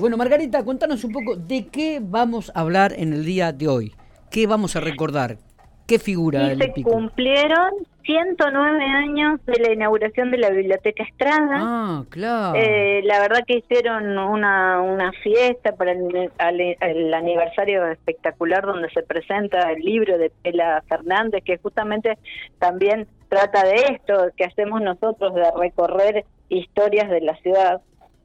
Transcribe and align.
Bueno, 0.00 0.16
Margarita, 0.16 0.64
contanos 0.64 1.04
un 1.04 1.12
poco 1.12 1.36
de 1.36 1.66
qué 1.66 2.00
vamos 2.02 2.52
a 2.54 2.60
hablar 2.60 2.92
en 2.96 3.12
el 3.12 3.24
día 3.24 3.52
de 3.52 3.68
hoy. 3.68 3.94
¿Qué 4.30 4.46
vamos 4.46 4.76
a 4.76 4.80
recordar? 4.80 5.38
¿Qué 5.86 5.98
figura? 5.98 6.52
Y 6.52 6.58
se 6.58 6.82
cumplieron 6.82 7.70
109 8.04 8.84
años 8.84 9.44
de 9.46 9.58
la 9.60 9.72
inauguración 9.72 10.30
de 10.30 10.38
la 10.38 10.50
Biblioteca 10.50 11.02
Estrada. 11.02 11.58
Ah, 11.60 12.04
claro. 12.08 12.58
Eh, 12.58 13.02
la 13.04 13.20
verdad 13.20 13.40
que 13.46 13.58
hicieron 13.58 14.16
una, 14.16 14.80
una 14.80 15.12
fiesta 15.12 15.74
para 15.76 15.92
el, 15.92 17.14
aniversario 17.14 17.86
espectacular 17.88 18.64
donde 18.64 18.90
se 18.90 19.02
presenta 19.02 19.72
el 19.72 19.82
libro 19.82 20.18
de 20.18 20.30
Pela 20.42 20.82
Fernández, 20.88 21.42
que 21.44 21.58
justamente 21.58 22.16
también 22.58 23.06
trata 23.28 23.64
de 23.64 23.74
esto 23.92 24.28
que 24.36 24.44
hacemos 24.44 24.80
nosotros, 24.80 25.34
de 25.34 25.50
recorrer 25.58 26.24
historias 26.48 27.10
de 27.10 27.20
la 27.20 27.36
ciudad. 27.36 27.80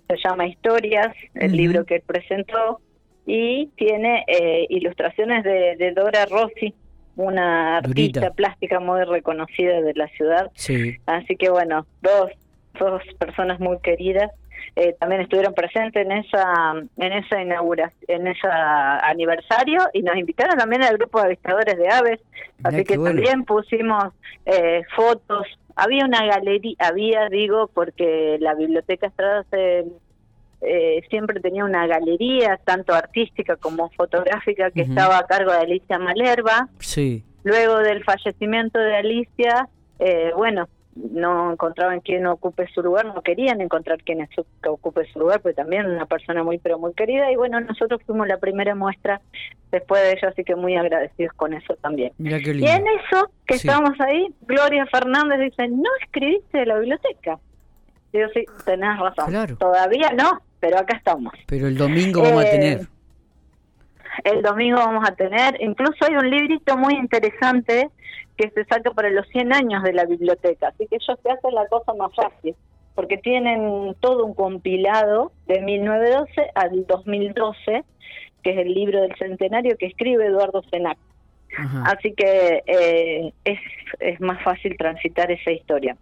Se 0.07 0.15
llama 0.23 0.47
Historias, 0.47 1.13
el 1.33 1.51
libro 1.55 1.85
que 1.85 1.95
él 1.95 2.03
presentó, 2.05 2.79
y 3.25 3.67
tiene 3.75 4.23
eh, 4.27 4.65
ilustraciones 4.69 5.43
de, 5.43 5.75
de 5.75 5.91
Dora 5.91 6.25
Rossi, 6.25 6.73
una 7.17 7.77
artista 7.77 8.31
plástica 8.31 8.79
muy 8.79 9.03
reconocida 9.03 9.81
de 9.81 9.93
la 9.95 10.07
ciudad. 10.09 10.51
Así 11.07 11.35
que 11.35 11.49
bueno, 11.49 11.85
dos, 12.01 12.31
dos 12.79 13.01
personas 13.19 13.59
muy 13.59 13.79
queridas 13.79 14.31
eh, 14.75 14.95
también 14.99 15.21
estuvieron 15.21 15.53
presentes 15.55 16.05
en 16.05 16.11
esa 16.11 16.73
en 16.97 17.13
esa 17.13 17.41
inauguración, 17.41 17.99
en 18.07 18.27
ese 18.27 18.47
aniversario 18.47 19.79
y 19.91 20.03
nos 20.03 20.15
invitaron 20.17 20.55
también 20.55 20.83
al 20.83 20.97
grupo 20.97 21.19
de 21.19 21.25
avistadores 21.25 21.77
de 21.77 21.89
aves, 21.89 22.19
así 22.63 22.83
que 22.83 22.97
también 22.97 23.43
pusimos 23.43 24.13
eh, 24.45 24.83
fotos. 24.95 25.47
Había 25.79 26.05
una 26.05 26.25
galería, 26.25 26.75
había 26.79 27.29
digo 27.29 27.69
porque 27.71 28.37
la 28.39 28.55
biblioteca 28.55 29.07
Estrada 29.07 29.45
se 29.51 29.85
eh, 30.61 31.01
siempre 31.09 31.39
tenía 31.39 31.63
una 31.65 31.85
galería, 31.85 32.59
tanto 32.63 32.93
artística 32.93 33.57
como 33.57 33.91
fotográfica, 33.91 34.71
que 34.71 34.81
estaba 34.81 35.19
a 35.19 35.27
cargo 35.27 35.51
de 35.51 35.59
Alicia 35.59 35.99
Malerva. 35.99 36.67
Sí. 36.79 37.23
Luego 37.43 37.77
del 37.77 38.03
fallecimiento 38.03 38.79
de 38.79 38.95
Alicia, 38.95 39.69
eh, 39.99 40.31
bueno, 40.35 40.67
no 41.11 41.51
encontraban 41.51 42.01
quien 42.01 42.25
ocupe 42.27 42.67
su 42.73 42.81
lugar, 42.81 43.05
no 43.05 43.21
querían 43.21 43.61
encontrar 43.61 44.01
quien 44.03 44.27
ocupe 44.67 45.05
su 45.11 45.19
lugar, 45.19 45.41
pues 45.41 45.55
también 45.55 45.85
una 45.85 46.05
persona 46.05 46.43
muy, 46.43 46.57
pero 46.57 46.79
muy 46.79 46.93
querida. 46.93 47.31
Y 47.31 47.35
bueno, 47.35 47.59
nosotros 47.61 48.01
fuimos 48.05 48.27
la 48.27 48.37
primera 48.37 48.75
muestra 48.75 49.21
después 49.71 50.01
de 50.01 50.11
ello, 50.11 50.29
así 50.29 50.43
que 50.43 50.55
muy 50.55 50.75
agradecidos 50.75 51.33
con 51.35 51.53
eso 51.53 51.75
también. 51.81 52.11
Y 52.17 52.27
en 52.33 52.85
eso, 52.87 53.29
que 53.45 53.55
estamos 53.55 53.99
ahí, 53.99 54.27
Gloria 54.41 54.85
Fernández 54.87 55.39
dice, 55.39 55.67
¿no 55.67 55.89
escribiste 56.03 56.59
de 56.59 56.65
la 56.65 56.79
biblioteca? 56.79 57.39
Yo 58.13 58.27
sí, 58.33 58.45
tenés 58.65 58.97
razón. 58.99 59.57
Todavía 59.57 60.11
no, 60.11 60.41
pero 60.59 60.79
acá 60.79 60.97
estamos. 60.97 61.33
Pero 61.45 61.67
el 61.67 61.77
domingo 61.77 62.21
vamos 62.21 62.43
a 62.43 62.47
eh, 62.47 62.51
tener. 62.51 62.96
El 64.23 64.41
domingo 64.41 64.77
vamos 64.77 65.07
a 65.07 65.15
tener, 65.15 65.57
incluso 65.61 66.05
hay 66.05 66.15
un 66.15 66.29
librito 66.29 66.77
muy 66.77 66.95
interesante 66.95 67.89
que 68.35 68.49
se 68.51 68.65
saca 68.65 68.91
para 68.91 69.09
los 69.09 69.27
100 69.29 69.53
años 69.53 69.83
de 69.83 69.93
la 69.93 70.05
biblioteca, 70.05 70.69
así 70.69 70.87
que 70.87 70.97
ellos 70.97 71.19
se 71.21 71.29
hacen 71.29 71.53
la 71.53 71.67
cosa 71.67 71.93
más 71.93 72.13
fácil, 72.15 72.55
porque 72.95 73.17
tienen 73.17 73.95
todo 73.99 74.25
un 74.25 74.33
compilado 74.33 75.31
de 75.47 75.61
1912 75.61 76.51
al 76.55 76.85
2012, 76.85 77.83
que 78.43 78.51
es 78.51 78.57
el 78.57 78.73
libro 78.73 79.01
del 79.01 79.15
centenario 79.17 79.77
que 79.77 79.87
escribe 79.87 80.25
Eduardo 80.25 80.61
Senac. 80.69 80.97
Así 81.85 82.13
que 82.13 82.63
eh, 82.65 83.33
es, 83.43 83.59
es 83.99 84.19
más 84.21 84.41
fácil 84.43 84.75
transitar 84.77 85.31
esa 85.31 85.51
historia. 85.51 85.97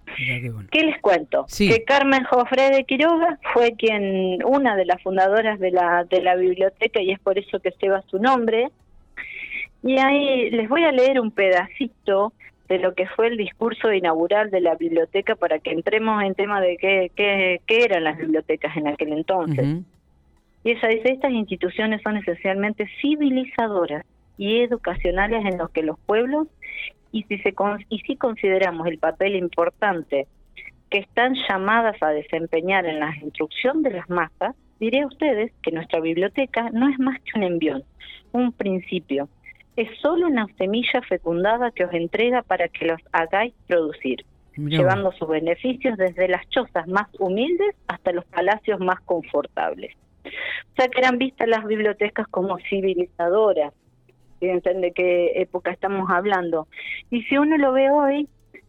qué, 0.72 0.84
les 0.84 1.00
cuento? 1.02 1.46
Que 1.58 1.84
Carmen 1.84 2.24
Jofre 2.26 2.72
de 2.72 2.84
Quiroga 2.84 3.40
fue 3.54 3.74
quien, 3.78 4.44
una 4.44 4.76
de 4.76 4.86
las 4.86 5.02
fundadoras 5.02 5.60
de 5.60 5.72
la, 5.72 6.04
de 6.04 6.22
la 6.22 6.36
biblioteca 6.36 7.02
y 7.02 7.12
es 7.12 7.20
por 7.20 7.38
eso 7.38 7.60
que 7.60 7.74
lleva 7.82 8.02
su 8.08 8.20
nombre. 8.20 8.70
Y 9.84 9.98
ahí 10.00 10.50
les 10.50 10.68
voy 10.68 10.84
a 10.84 10.92
leer 10.92 11.20
un 11.20 11.32
pedacito 11.32 12.34
de 12.68 12.80
lo 12.80 12.96
que 12.96 13.08
fue 13.08 13.28
el 13.28 13.38
discurso 13.38 13.94
inaugural 13.94 14.50
de 14.50 14.60
la 14.60 14.76
biblioteca 14.76 15.36
para 15.36 15.60
que 15.60 15.72
entremos 15.72 16.24
en 16.24 16.34
tema 16.34 16.60
de 16.60 16.78
qué, 16.78 17.12
qué, 17.16 17.62
qué 17.68 17.84
eran 17.84 18.04
las 18.04 18.18
bibliotecas 18.18 18.76
en 18.76 18.88
aquel 18.88 19.14
entonces. 19.14 19.84
Y 20.64 20.72
ella 20.72 20.88
dice, 20.88 21.12
estas 21.12 21.32
instituciones 21.32 22.02
son 22.02 22.18
esencialmente 22.18 22.90
civilizadoras 23.00 24.04
y 24.38 24.62
educacionales 24.62 25.46
en 25.46 25.58
los 25.58 25.70
que 25.72 25.84
los 25.84 26.00
pueblos, 26.00 26.48
y 27.12 27.24
si, 27.24 27.38
se, 27.40 27.54
y 27.90 28.00
si 28.00 28.16
consideramos 28.18 28.88
el 28.88 28.98
papel 28.98 29.36
importante 29.36 30.28
que 30.90 31.00
están 31.00 31.36
llamadas 31.48 31.96
a 32.02 32.10
desempeñar 32.10 32.86
en 32.86 33.00
la 33.00 33.16
instrucción 33.22 33.84
de 33.84 33.92
las 33.92 34.10
masas, 34.10 34.56
diré 34.80 35.02
a 35.02 35.08
ustedes 35.08 35.52
que 35.64 35.72
nuestra 35.72 36.00
biblioteca 36.00 36.70
no 36.72 36.90
es 36.90 37.00
más 37.00 37.20
que 37.22 37.38
un 37.38 37.44
envión, 37.44 37.84
un 38.32 38.52
principio. 38.52 39.30
Es 39.76 39.90
solo 40.02 40.28
una 40.28 40.46
semilla 40.58 41.02
fecundada 41.02 41.72
que 41.72 41.86
os 41.86 41.94
entrega 41.94 42.44
para 42.44 42.68
que 42.68 42.86
los 42.86 43.02
hagáis 43.12 43.54
producir, 43.68 44.26
llevando 44.56 45.12
sus 45.14 45.28
beneficios 45.28 45.98
desde 45.98 46.28
las 46.28 46.48
chozas 46.50 46.88
más 46.88 47.08
humildes 47.20 47.76
hasta 47.88 48.12
los 48.12 48.26
palacios 48.26 48.80
más 48.80 49.02
confortables. 49.02 49.94
O 50.26 50.76
sea 50.78 50.88
que 50.88 51.00
eran 51.00 51.18
vistas 51.18 51.48
las 51.48 51.66
bibliotecas 51.66 52.28
como 52.28 52.58
civilizadoras, 52.70 53.74
fíjense 54.40 54.74
de 54.74 54.92
qué 54.92 55.34
época 55.42 55.72
estamos 55.72 56.10
hablando. 56.10 56.68
Y 57.10 57.24
si 57.24 57.38
uno 57.38 57.58
lo 57.58 57.74
ve 57.74 57.90
hoy, 57.90 58.28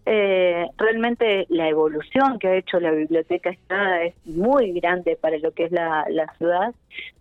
eh, 0.09 0.67
realmente 0.79 1.47
la 1.49 1.69
evolución 1.69 2.39
que 2.39 2.47
ha 2.47 2.55
hecho 2.55 2.79
la 2.79 2.93
biblioteca 2.93 3.51
Estrada 3.51 4.05
es 4.05 4.15
muy 4.25 4.73
grande 4.73 5.17
para 5.17 5.37
lo 5.39 5.51
que 5.51 5.65
es 5.65 5.73
la, 5.73 6.07
la 6.09 6.33
ciudad. 6.35 6.75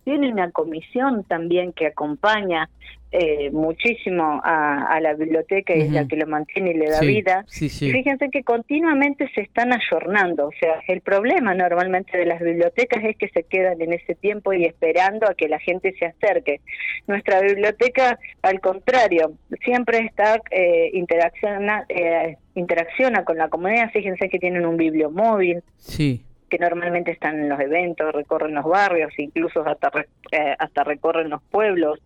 Tiene 0.04 0.30
una 0.30 0.52
comisión 0.52 1.24
también 1.24 1.72
que 1.72 1.88
acompaña 1.88 2.70
eh, 3.18 3.50
muchísimo 3.50 4.42
a, 4.44 5.00
la 5.00 5.14
biblioteca 5.14 5.74
y 5.74 5.80
es 5.80 5.90
la 5.90 6.06
que 6.06 6.16
lo 6.16 6.26
mantiene 6.26 6.72
y 6.72 6.74
le 6.74 6.90
da 6.90 7.00
vida. 7.00 7.46
Fíjense 7.48 8.28
que 8.30 8.42
continuamente 8.42 9.30
se 9.34 9.40
están 9.40 9.72
ayornando, 9.72 10.48
o 10.48 10.52
sea, 10.60 10.80
el 10.86 11.00
problema 11.00 11.54
normalmente 11.54 12.18
de 12.18 12.26
las 12.26 12.40
bibliotecas 12.40 13.02
es 13.04 13.16
que 13.16 13.30
se 13.30 13.44
quedan 13.44 13.80
en 13.80 13.94
ese 13.94 14.16
tiempo 14.16 14.52
y 14.52 14.66
esperando 14.66 15.26
a 15.26 15.34
que 15.34 15.48
la 15.48 15.58
gente 15.58 15.94
se 15.98 16.04
acerque. 16.04 16.60
Nuestra 17.06 17.40
biblioteca, 17.40 18.18
al 18.42 18.60
contrario, 18.60 19.32
siempre 19.64 20.00
está 20.00 20.38
eh, 20.50 20.90
interacciona, 20.92 21.86
eh, 21.88 22.36
interacciona 22.54 23.24
con 23.24 23.38
la 23.38 23.48
comunidad, 23.48 23.90
fíjense 23.92 24.28
que 24.28 24.38
tienen 24.38 24.66
un 24.66 24.76
bibliomóvil. 24.76 25.62
Sí 25.78 26.22
que 26.48 26.58
normalmente 26.58 27.10
están 27.10 27.40
en 27.40 27.48
los 27.48 27.58
eventos, 27.58 28.12
recorren 28.12 28.54
los 28.54 28.64
barrios, 28.64 29.12
incluso 29.18 29.66
hasta, 29.66 29.90
eh, 30.30 30.54
hasta 30.58 30.84
recorren 30.84 31.30
los 31.30 31.42
pueblos. 31.42 31.98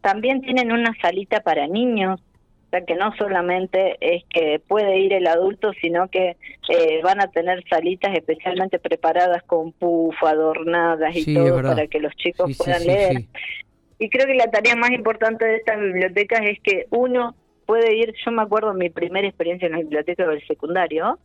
También 0.00 0.40
tienen 0.40 0.72
una 0.72 0.94
salita 1.00 1.40
para 1.40 1.66
niños, 1.66 2.20
o 2.20 2.70
sea 2.70 2.84
que 2.84 2.94
no 2.94 3.12
solamente 3.16 3.96
es 4.00 4.24
que 4.30 4.60
puede 4.66 4.98
ir 4.98 5.12
el 5.12 5.26
adulto, 5.26 5.72
sino 5.80 6.08
que 6.08 6.36
eh, 6.68 7.00
van 7.02 7.20
a 7.20 7.28
tener 7.28 7.64
salitas 7.68 8.14
especialmente 8.14 8.78
preparadas 8.78 9.42
con 9.42 9.72
pufo, 9.72 10.26
adornadas 10.26 11.16
y 11.16 11.34
todo 11.34 11.62
para 11.62 11.86
que 11.88 11.98
los 11.98 12.14
chicos 12.16 12.56
puedan 12.56 12.86
leer. 12.86 13.24
Y 13.98 14.08
creo 14.08 14.26
que 14.26 14.34
la 14.34 14.50
tarea 14.50 14.76
más 14.76 14.92
importante 14.92 15.44
de 15.44 15.56
estas 15.56 15.80
bibliotecas 15.80 16.40
es 16.42 16.60
que 16.60 16.86
uno 16.90 17.34
puede 17.66 17.96
ir, 17.96 18.14
yo 18.24 18.30
me 18.30 18.42
acuerdo 18.42 18.72
mi 18.72 18.88
primera 18.88 19.28
experiencia 19.28 19.66
en 19.66 19.72
la 19.72 19.78
biblioteca 19.78 20.26
del 20.26 20.44
secundario, 20.46 21.18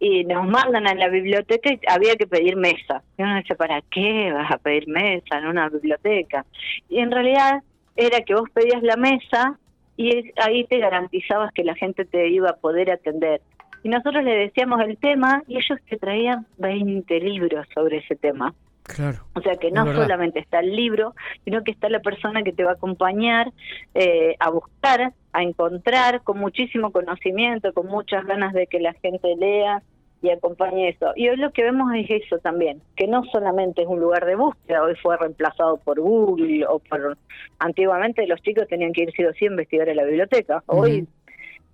y 0.00 0.24
nos 0.24 0.46
mandan 0.46 0.86
a 0.86 0.94
la 0.94 1.08
biblioteca 1.08 1.70
y 1.72 1.80
había 1.88 2.16
que 2.16 2.26
pedir 2.26 2.56
mesa. 2.56 3.02
Y 3.16 3.22
uno 3.22 3.36
dice, 3.36 3.54
¿para 3.54 3.80
qué 3.90 4.32
vas 4.32 4.50
a 4.50 4.58
pedir 4.58 4.88
mesa 4.88 5.38
en 5.38 5.46
una 5.46 5.68
biblioteca? 5.68 6.46
Y 6.88 6.98
en 7.00 7.10
realidad 7.10 7.62
era 7.96 8.20
que 8.20 8.34
vos 8.34 8.48
pedías 8.50 8.82
la 8.82 8.96
mesa 8.96 9.58
y 9.96 10.32
ahí 10.36 10.64
te 10.64 10.78
garantizabas 10.78 11.52
que 11.52 11.64
la 11.64 11.74
gente 11.74 12.04
te 12.04 12.28
iba 12.28 12.50
a 12.50 12.56
poder 12.56 12.90
atender. 12.90 13.40
Y 13.82 13.88
nosotros 13.88 14.22
le 14.24 14.34
decíamos 14.36 14.80
el 14.80 14.96
tema 14.96 15.42
y 15.48 15.56
ellos 15.56 15.78
te 15.88 15.96
traían 15.96 16.46
20 16.58 17.20
libros 17.20 17.66
sobre 17.74 17.98
ese 17.98 18.14
tema. 18.16 18.54
Claro. 18.84 19.18
O 19.34 19.42
sea 19.42 19.56
que 19.56 19.70
no 19.70 19.84
solamente 19.92 20.40
está 20.40 20.60
el 20.60 20.74
libro, 20.74 21.14
sino 21.44 21.62
que 21.62 21.72
está 21.72 21.90
la 21.90 22.00
persona 22.00 22.42
que 22.42 22.52
te 22.52 22.64
va 22.64 22.70
a 22.70 22.74
acompañar 22.74 23.52
eh, 23.94 24.34
a 24.40 24.48
buscar, 24.50 25.12
a 25.32 25.42
encontrar 25.42 26.22
con 26.22 26.38
muchísimo 26.38 26.90
conocimiento, 26.90 27.74
con 27.74 27.86
muchas 27.86 28.24
ganas 28.24 28.54
de 28.54 28.66
que 28.66 28.80
la 28.80 28.94
gente 28.94 29.36
lea 29.36 29.82
y 30.22 30.30
acompañe 30.30 30.88
eso. 30.88 31.12
Y 31.16 31.28
hoy 31.28 31.36
lo 31.36 31.52
que 31.52 31.62
vemos 31.62 31.92
es 31.94 32.10
eso 32.10 32.38
también, 32.38 32.80
que 32.96 33.06
no 33.06 33.24
solamente 33.26 33.82
es 33.82 33.88
un 33.88 34.00
lugar 34.00 34.24
de 34.26 34.34
búsqueda, 34.34 34.82
hoy 34.82 34.94
fue 34.96 35.16
reemplazado 35.16 35.76
por 35.78 36.00
Google 36.00 36.66
o 36.66 36.78
por... 36.80 37.16
Antiguamente 37.58 38.26
los 38.26 38.40
chicos 38.42 38.66
tenían 38.68 38.92
que 38.92 39.02
ir 39.02 39.12
sí 39.12 39.24
o 39.24 39.32
sí 39.32 39.44
a 39.44 39.50
investigar 39.50 39.88
en 39.88 39.96
la 39.96 40.04
biblioteca, 40.04 40.62
hoy 40.66 41.06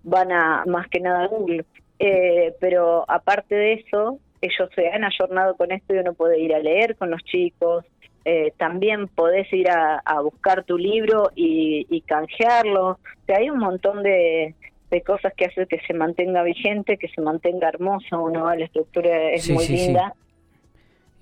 van 0.02 0.32
a 0.32 0.64
más 0.66 0.88
que 0.88 1.00
nada 1.00 1.24
a 1.24 1.28
Google. 1.28 1.64
Eh, 1.98 2.54
pero 2.60 3.04
aparte 3.08 3.54
de 3.54 3.74
eso, 3.74 4.18
ellos 4.40 4.68
se 4.74 4.88
han 4.88 5.04
ayornado 5.04 5.56
con 5.56 5.72
esto 5.72 5.94
y 5.94 5.98
uno 5.98 6.12
puede 6.12 6.38
ir 6.40 6.54
a 6.54 6.58
leer 6.58 6.96
con 6.96 7.10
los 7.10 7.22
chicos, 7.22 7.84
eh, 8.26 8.52
también 8.56 9.08
podés 9.08 9.52
ir 9.52 9.68
a, 9.70 10.00
buscar 10.22 10.64
tu 10.64 10.78
libro 10.78 11.30
y, 11.34 12.00
canjearlo. 12.06 12.90
O 12.90 12.98
sea, 13.26 13.36
hay 13.38 13.50
un 13.50 13.58
montón 13.58 14.02
de, 14.02 14.54
cosas 15.02 15.32
que 15.34 15.46
hacen 15.46 15.66
que 15.66 15.80
se 15.86 15.94
mantenga 15.94 16.42
vigente, 16.42 16.96
que 16.96 17.08
se 17.08 17.20
mantenga 17.20 17.68
hermoso, 17.68 18.22
uno 18.22 18.54
la 18.54 18.64
estructura 18.64 19.30
es 19.30 19.48
muy 19.50 19.66
linda. 19.68 20.14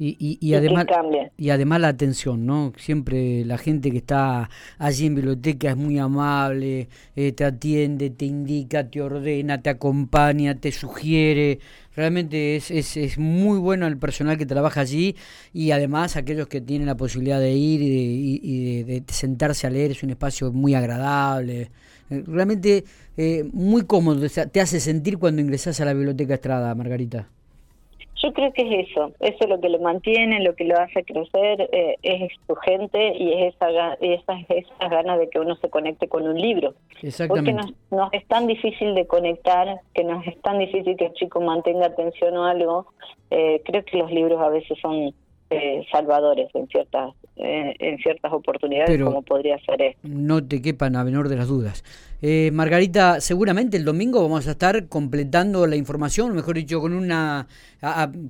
Y, 0.05 0.39
y, 0.41 0.55
además, 0.55 0.87
y 1.37 1.51
además 1.51 1.81
la 1.81 1.87
atención, 1.87 2.45
¿no? 2.45 2.73
Siempre 2.77 3.45
la 3.45 3.57
gente 3.57 3.93
que 3.93 3.99
está 3.99 4.51
allí 4.77 5.07
en 5.07 5.15
biblioteca 5.15 5.71
es 5.71 5.77
muy 5.77 5.97
amable, 6.01 6.89
eh, 7.15 7.31
te 7.31 7.45
atiende, 7.45 8.11
te 8.11 8.25
indica, 8.25 8.91
te 8.91 9.01
ordena, 9.01 9.63
te 9.63 9.71
acompaña, 9.71 10.57
te 10.57 10.73
sugiere. 10.73 11.61
Realmente 11.95 12.57
es, 12.57 12.73
es, 12.73 12.97
es, 12.97 13.17
muy 13.17 13.61
bueno 13.61 13.87
el 13.87 13.97
personal 13.97 14.37
que 14.39 14.47
trabaja 14.47 14.81
allí 14.81 15.15
y 15.53 15.71
además 15.71 16.17
aquellos 16.17 16.49
que 16.49 16.61
tienen 16.61 16.87
la 16.87 16.97
posibilidad 16.97 17.39
de 17.39 17.53
ir 17.53 17.81
y, 17.83 18.83
de, 18.83 19.05
sentarse 19.07 19.69
a 19.69 19.71
leer, 19.71 19.93
es 19.93 20.03
un 20.03 20.11
espacio 20.11 20.51
muy 20.51 20.75
agradable. 20.75 21.71
Eh, 22.13 22.25
realmente 22.27 22.85
eh, 23.17 23.45
muy 23.53 23.87
cómodo, 23.87 24.27
te 24.29 24.61
hace 24.61 24.81
sentir 24.81 25.19
cuando 25.19 25.41
ingresas 25.41 25.81
a 25.81 25.85
la 25.85 25.95
biblioteca 25.95 26.35
Estrada, 26.35 26.75
Margarita. 26.75 27.29
Yo 28.23 28.33
creo 28.33 28.53
que 28.53 28.63
es 28.63 28.89
eso, 28.89 29.11
eso 29.19 29.37
es 29.41 29.49
lo 29.49 29.61
que 29.61 29.69
lo 29.69 29.81
mantiene, 29.81 30.41
lo 30.45 30.55
que 30.55 30.65
lo 30.65 30.79
hace 30.79 31.03
crecer, 31.03 31.69
eh, 31.73 31.97
es 32.05 32.31
su 32.47 32.55
gente 32.55 33.17
y 33.17 33.33
es 33.33 33.55
esa, 33.55 33.95
esas, 34.01 34.49
esas 34.49 34.91
ganas 34.91 35.19
de 35.19 35.29
que 35.29 35.41
uno 35.41 35.57
se 35.57 35.69
conecte 35.69 36.07
con 36.07 36.29
un 36.29 36.41
libro. 36.41 36.75
Porque 37.27 37.53
nos, 37.53 37.73
nos, 37.91 38.13
es 38.13 38.25
tan 38.29 38.47
difícil 38.47 38.95
de 38.95 39.09
conectar, 39.09 39.81
que 39.93 40.05
nos 40.05 40.25
es 40.25 40.41
tan 40.41 40.61
difícil 40.61 40.97
que 40.97 41.07
el 41.07 41.15
chico 41.15 41.41
mantenga 41.41 41.87
atención 41.87 42.37
o 42.37 42.45
algo, 42.45 42.87
eh, 43.31 43.61
creo 43.65 43.85
que 43.85 43.97
los 43.97 44.13
libros 44.13 44.41
a 44.41 44.51
veces 44.51 44.79
son 44.81 45.13
eh, 45.53 45.87
salvadores 45.91 46.49
en 46.55 46.67
ciertas 46.69 47.15
eh, 47.37 47.75
en 47.79 47.99
ciertas 47.99 48.33
oportunidades 48.33 49.03
como 49.03 49.23
podría 49.23 49.59
ser 49.65 49.81
esto. 49.83 50.01
No 50.03 50.47
te 50.47 50.61
quepan 50.61 50.97
a 50.97 51.05
menor 51.05 51.29
de 51.29 51.37
las 51.37 51.49
dudas. 51.49 51.83
Eh, 52.21 52.51
Margarita, 52.53 53.21
seguramente 53.21 53.77
el 53.77 53.85
domingo 53.85 54.23
vamos 54.23 54.47
a 54.47 54.53
estar 54.53 54.89
completando 54.89 55.67
la 55.67 55.77
información, 55.77 56.35
mejor 56.35 56.57
dicho, 56.57 56.81
con 56.81 56.93
una 56.93 57.49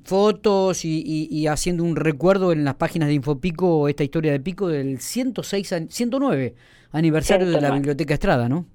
fotos 0.03 0.83
y, 0.83 1.47
haciendo 1.47 1.83
un 1.83 1.95
recuerdo 1.95 2.51
en 2.51 2.65
las 2.65 2.75
páginas 2.75 3.07
de 3.09 3.15
Infopico, 3.15 3.87
esta 3.87 4.03
historia 4.03 4.31
de 4.31 4.39
Pico 4.39 4.67
del 4.67 4.99
106, 4.99 5.87
109 5.89 6.55
aniversario 6.91 7.49
de 7.49 7.61
la 7.61 7.71
Biblioteca 7.71 8.13
Estrada, 8.13 8.49
¿no? 8.49 8.65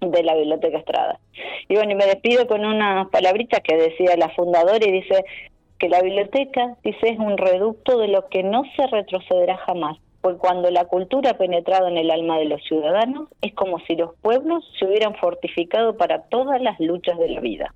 De 0.00 0.22
la 0.22 0.34
Biblioteca 0.34 0.78
Estrada. 0.78 1.20
Y 1.68 1.74
bueno, 1.74 1.92
y 1.92 1.94
me 1.94 2.06
despido 2.06 2.46
con 2.46 2.64
unas 2.64 3.08
palabritas 3.08 3.60
que 3.60 3.76
decía 3.76 4.16
la 4.16 4.28
fundadora 4.30 4.84
y 4.86 4.90
dice, 4.90 5.24
que 5.84 5.90
la 5.90 6.00
biblioteca, 6.00 6.78
dice, 6.82 7.10
es 7.10 7.18
un 7.18 7.36
reducto 7.36 7.98
de 7.98 8.08
lo 8.08 8.26
que 8.30 8.42
no 8.42 8.62
se 8.74 8.86
retrocederá 8.86 9.58
jamás, 9.66 9.98
porque 10.22 10.38
cuando 10.38 10.70
la 10.70 10.86
cultura 10.86 11.32
ha 11.32 11.36
penetrado 11.36 11.88
en 11.88 11.98
el 11.98 12.10
alma 12.10 12.38
de 12.38 12.46
los 12.46 12.62
ciudadanos, 12.62 13.28
es 13.42 13.52
como 13.52 13.78
si 13.80 13.94
los 13.94 14.14
pueblos 14.22 14.64
se 14.78 14.86
hubieran 14.86 15.14
fortificado 15.16 15.98
para 15.98 16.22
todas 16.22 16.62
las 16.62 16.80
luchas 16.80 17.18
de 17.18 17.28
la 17.28 17.40
vida. 17.40 17.74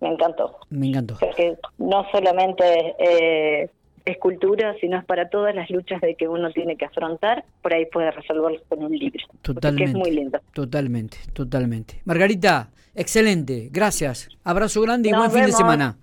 Me 0.00 0.08
encantó. 0.08 0.56
Me 0.68 0.88
encantó. 0.88 1.16
Porque 1.20 1.56
no 1.78 2.10
solamente 2.10 2.96
eh, 2.98 3.70
es 4.04 4.18
cultura, 4.18 4.74
sino 4.80 4.98
es 4.98 5.04
para 5.04 5.28
todas 5.28 5.54
las 5.54 5.70
luchas 5.70 6.00
de 6.00 6.16
que 6.16 6.26
uno 6.26 6.50
tiene 6.50 6.74
que 6.74 6.86
afrontar, 6.86 7.44
por 7.62 7.72
ahí 7.72 7.86
puede 7.86 8.10
resolverlo 8.10 8.58
con 8.68 8.82
un 8.82 8.98
libro. 8.98 9.24
Totalmente. 9.42 9.92
es 9.92 9.96
muy 9.96 10.10
lindo. 10.10 10.40
Totalmente, 10.52 11.18
totalmente. 11.32 12.00
Margarita, 12.04 12.70
excelente, 12.96 13.68
gracias. 13.70 14.28
Abrazo 14.42 14.80
grande 14.82 15.10
y 15.10 15.12
buen 15.12 15.30
fin 15.30 15.46
de 15.46 15.52
semana. 15.52 15.94